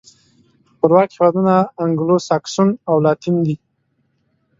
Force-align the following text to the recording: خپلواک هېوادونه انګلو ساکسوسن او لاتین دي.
خپلواک 0.71 1.09
هېوادونه 1.15 1.55
انګلو 1.83 2.17
ساکسوسن 2.27 2.69
او 2.89 2.95
لاتین 3.05 3.35
دي. 3.45 3.55